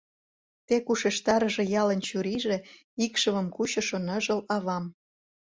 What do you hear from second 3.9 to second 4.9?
ныжыл авам.